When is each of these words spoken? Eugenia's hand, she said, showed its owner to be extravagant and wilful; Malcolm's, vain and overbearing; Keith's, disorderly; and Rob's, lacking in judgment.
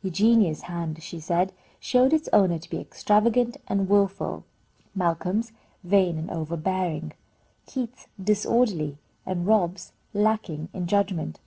Eugenia's 0.00 0.60
hand, 0.70 1.02
she 1.02 1.18
said, 1.18 1.52
showed 1.80 2.12
its 2.12 2.28
owner 2.32 2.56
to 2.56 2.70
be 2.70 2.78
extravagant 2.78 3.56
and 3.66 3.88
wilful; 3.88 4.44
Malcolm's, 4.94 5.50
vain 5.82 6.16
and 6.18 6.30
overbearing; 6.30 7.12
Keith's, 7.66 8.06
disorderly; 8.22 8.96
and 9.26 9.44
Rob's, 9.44 9.90
lacking 10.14 10.68
in 10.72 10.86
judgment. 10.86 11.40